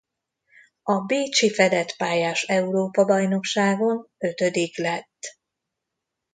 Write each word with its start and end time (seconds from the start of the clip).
A 0.83 0.99
bécsi 0.99 1.53
fedett 1.53 1.95
pályás 1.97 2.43
Európa-bajnokságon 2.43 4.07
ötödik 4.17 4.77
lett. 4.77 5.37